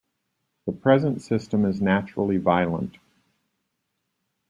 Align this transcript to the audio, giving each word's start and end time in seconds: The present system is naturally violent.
The 0.65 0.71
present 0.71 1.21
system 1.21 1.63
is 1.63 1.79
naturally 1.79 2.37
violent. 2.37 2.97